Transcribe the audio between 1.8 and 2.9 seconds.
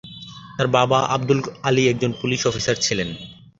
একজন police officer